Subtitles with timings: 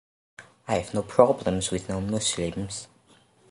[0.67, 2.87] I have no problems with non-Muslims.